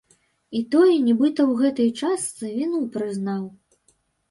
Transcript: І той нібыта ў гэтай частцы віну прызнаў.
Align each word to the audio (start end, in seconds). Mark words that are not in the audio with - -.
І 0.59 0.61
той 0.75 0.91
нібыта 1.09 1.41
ў 1.43 1.67
гэтай 1.67 1.89
частцы 2.01 2.51
віну 2.57 2.83
прызнаў. 2.99 3.47